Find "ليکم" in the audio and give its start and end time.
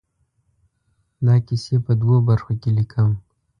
2.77-3.09